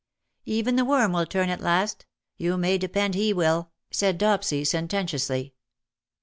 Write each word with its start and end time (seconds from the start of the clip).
''"Even 0.45 0.77
the 0.77 0.83
worm 0.83 1.11
will 1.13 1.27
turn 1.27 1.49
at 1.49 1.61
last. 1.61 2.07
You 2.35 2.57
may 2.57 2.79
depend 2.79 3.13
he 3.13 3.35
will/' 3.35 3.69
said 3.91 4.17
Dopsy 4.19 4.65
sententiously. 4.65 5.53